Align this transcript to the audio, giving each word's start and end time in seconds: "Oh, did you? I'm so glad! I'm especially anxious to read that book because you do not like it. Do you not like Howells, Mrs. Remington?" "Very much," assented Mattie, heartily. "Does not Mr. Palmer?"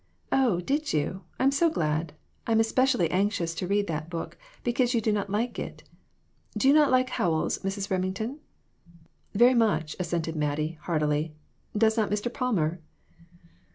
"Oh, 0.31 0.59
did 0.61 0.93
you? 0.93 1.25
I'm 1.37 1.51
so 1.51 1.69
glad! 1.69 2.13
I'm 2.47 2.59
especially 2.59 3.11
anxious 3.11 3.53
to 3.53 3.67
read 3.67 3.85
that 3.85 4.09
book 4.09 4.35
because 4.63 4.95
you 4.95 4.99
do 4.99 5.11
not 5.11 5.29
like 5.29 5.59
it. 5.59 5.83
Do 6.57 6.67
you 6.67 6.73
not 6.73 6.89
like 6.89 7.11
Howells, 7.11 7.59
Mrs. 7.59 7.91
Remington?" 7.91 8.39
"Very 9.35 9.53
much," 9.53 9.95
assented 9.99 10.35
Mattie, 10.35 10.79
heartily. 10.81 11.35
"Does 11.77 11.97
not 11.97 12.09
Mr. 12.09 12.33
Palmer?" 12.33 12.79